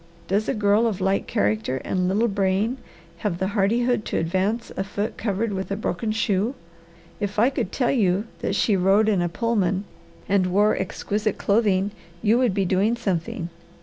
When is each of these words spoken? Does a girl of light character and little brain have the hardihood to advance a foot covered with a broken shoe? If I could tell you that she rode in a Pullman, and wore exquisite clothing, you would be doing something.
Does 0.27 0.49
a 0.49 0.55
girl 0.55 0.87
of 0.87 0.99
light 0.99 1.27
character 1.27 1.77
and 1.85 2.07
little 2.07 2.27
brain 2.27 2.77
have 3.17 3.37
the 3.37 3.49
hardihood 3.49 4.03
to 4.05 4.17
advance 4.17 4.71
a 4.75 4.83
foot 4.83 5.15
covered 5.15 5.53
with 5.53 5.69
a 5.69 5.75
broken 5.75 6.11
shoe? 6.11 6.55
If 7.19 7.37
I 7.37 7.51
could 7.51 7.71
tell 7.71 7.91
you 7.91 8.25
that 8.39 8.55
she 8.55 8.75
rode 8.75 9.07
in 9.07 9.21
a 9.21 9.29
Pullman, 9.29 9.83
and 10.27 10.47
wore 10.47 10.75
exquisite 10.75 11.37
clothing, 11.37 11.91
you 12.23 12.39
would 12.39 12.55
be 12.55 12.65
doing 12.65 12.95
something. 12.97 13.49